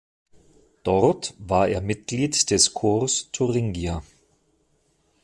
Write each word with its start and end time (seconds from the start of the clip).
Dort 0.81 1.35
war 1.37 1.67
er 1.67 1.79
Mitglied 1.79 2.49
des 2.49 2.73
Corps 2.73 3.31
Thuringia. 3.31 4.01